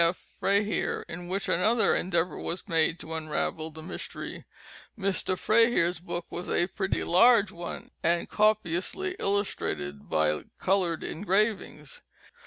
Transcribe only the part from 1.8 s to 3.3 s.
endeavor was made to